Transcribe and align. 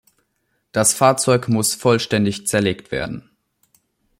Das 0.71 0.95
Fahrzeug 0.95 1.47
muss 1.47 1.75
vollständig 1.75 2.47
zerlegt 2.47 2.89
werden. 2.91 3.29